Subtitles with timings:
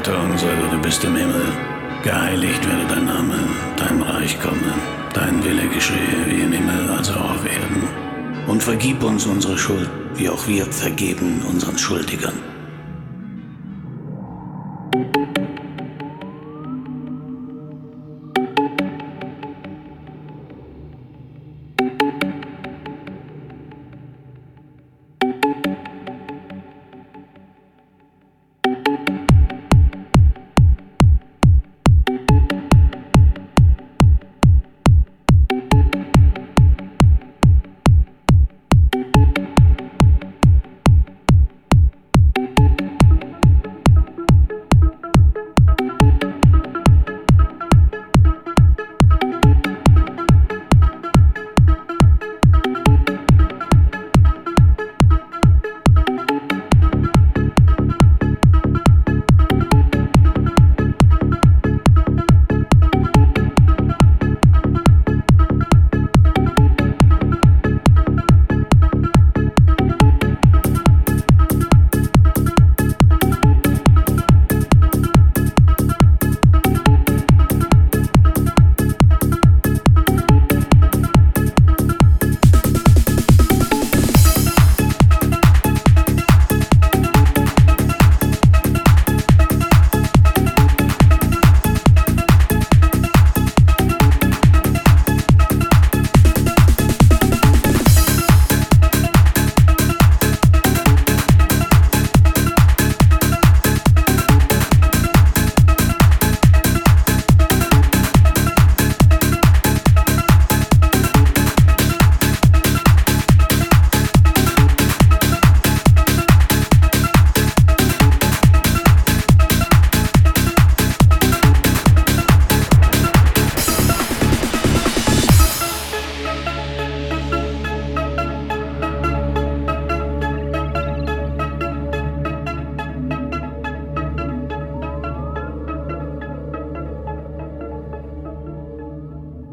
[0.00, 1.44] Vater unser, du bist im Himmel,
[2.02, 3.34] geheiligt werde dein Name,
[3.76, 4.72] dein Reich komme,
[5.12, 7.86] dein Wille geschehe wie im Himmel, also auf Erden.
[8.46, 12.49] Und vergib uns unsere Schuld, wie auch wir vergeben unseren Schuldigern.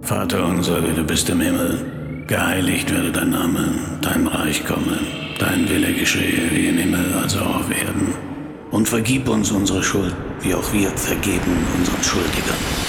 [0.08, 5.00] Vater unser, der du bist im Himmel, geheiligt werde dein Name, dein Reich komme,
[5.38, 8.14] dein Wille geschehe wie im Himmel, also auch auf Erden.
[8.72, 12.87] Und vergib uns unsere Schuld, wie auch wir vergeben unseren Schuldigern.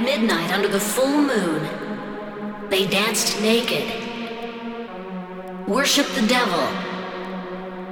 [0.00, 1.68] Midnight under the full moon,
[2.70, 3.84] they danced naked,
[5.68, 6.60] worshiped the devil,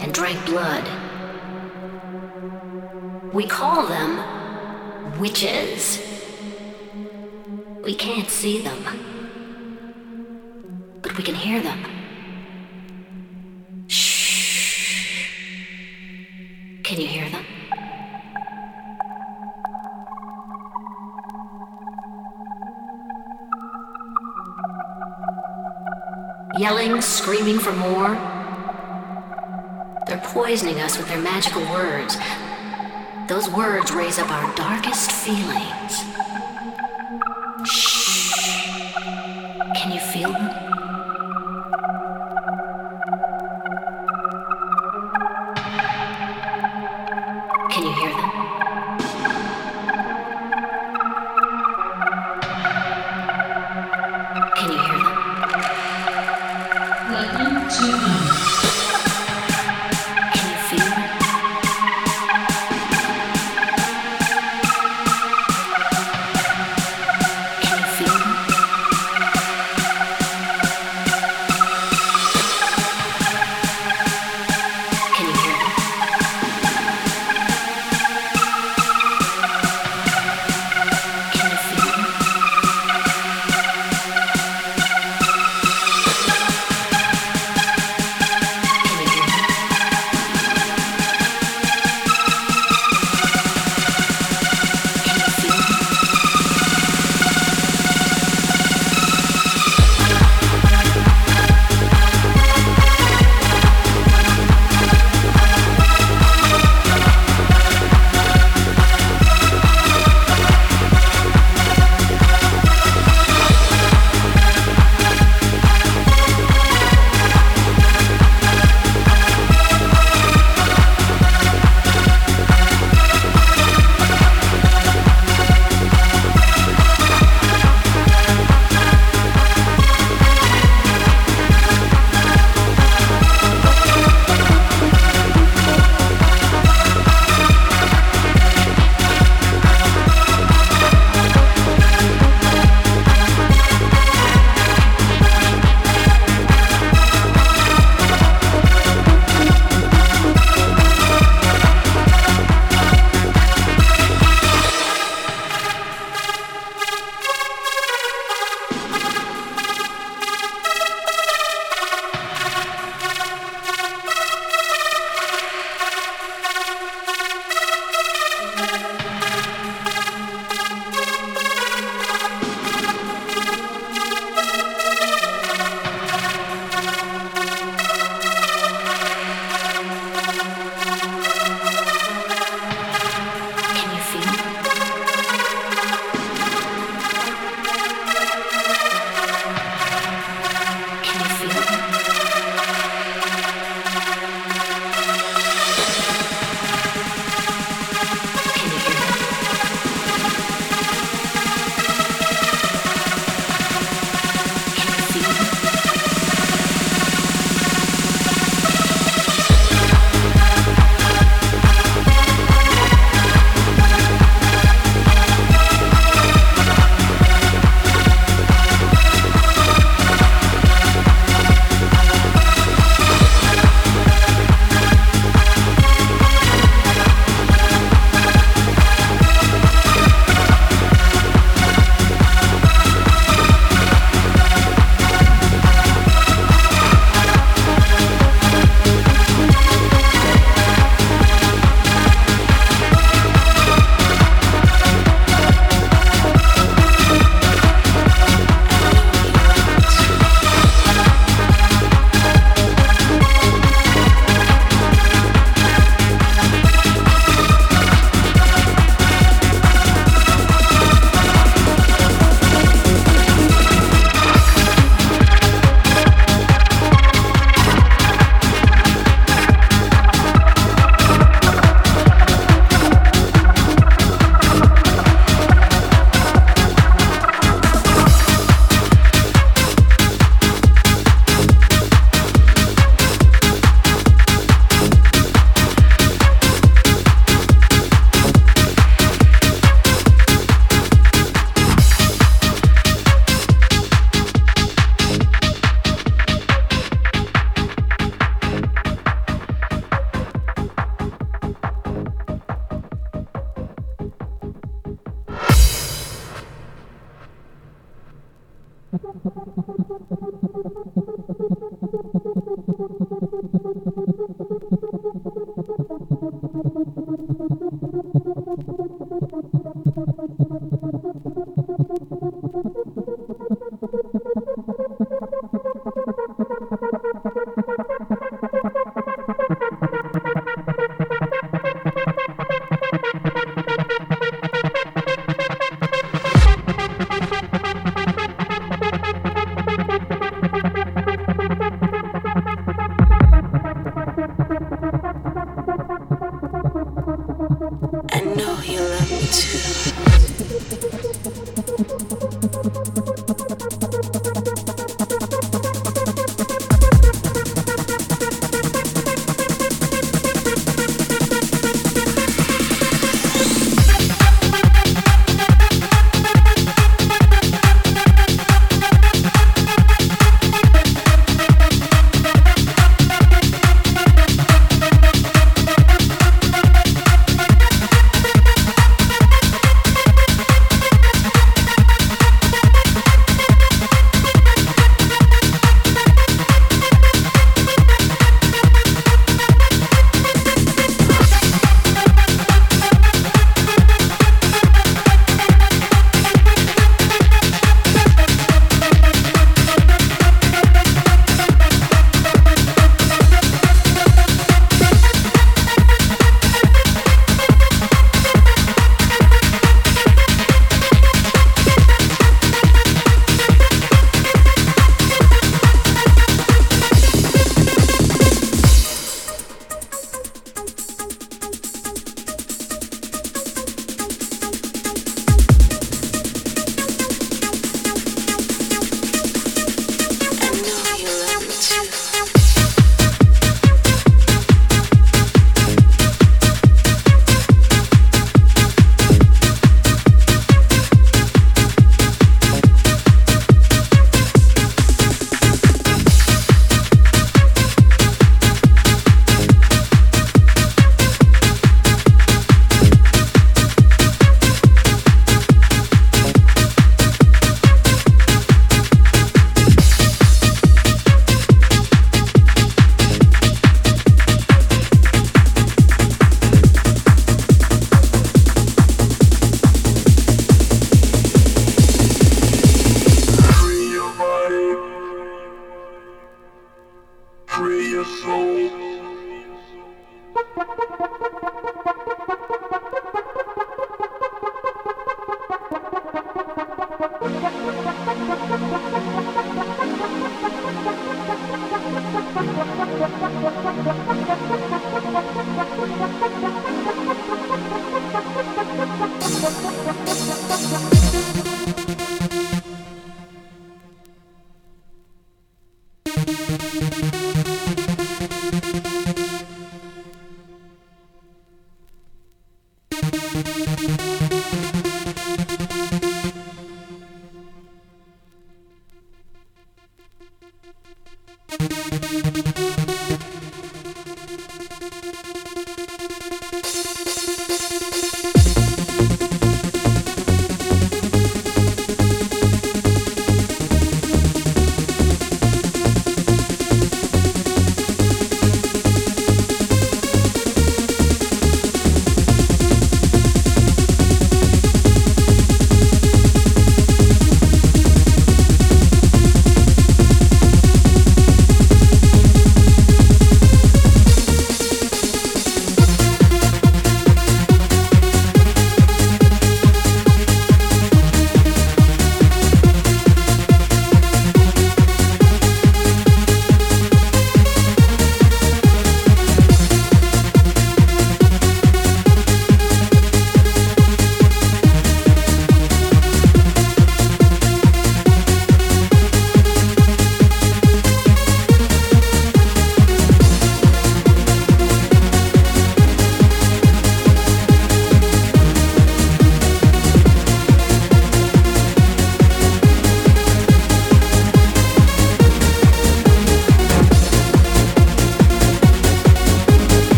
[0.00, 0.84] and drank blood.
[3.32, 6.00] We call them witches.
[7.82, 8.82] We can't see them,
[11.02, 11.84] but we can hear them.
[13.86, 15.30] Shh.
[16.82, 17.17] Can you hear
[26.68, 28.10] Yelling, screaming for more.
[30.06, 32.18] They're poisoning us with their magical words.
[33.26, 36.17] Those words raise up our darkest feelings.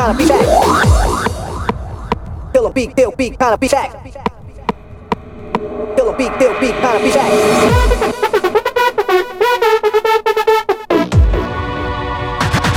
[0.00, 0.46] kind of be back.
[2.52, 3.92] Feel a beat, feel beat, kind of be back.
[5.94, 7.30] Feel a beat, feel beat, kind of be back.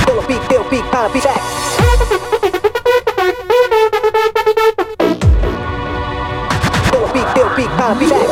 [0.04, 1.40] Feel a beat, feel beat, kind of be back.
[6.90, 8.23] Feel a beat, feel beat, kind of be back.